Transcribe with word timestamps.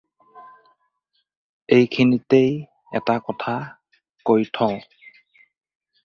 এইখিনিতে 1.77 2.41
এটা 2.97 3.15
কথা 3.27 3.53
কৈ 4.27 4.41
থওঁ। 4.55 4.77